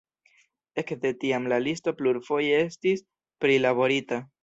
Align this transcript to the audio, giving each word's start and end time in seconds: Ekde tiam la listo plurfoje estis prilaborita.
Ekde 0.83 1.11
tiam 1.25 1.45
la 1.53 1.61
listo 1.67 1.95
plurfoje 2.01 2.59
estis 2.65 3.07
prilaborita. 3.47 4.25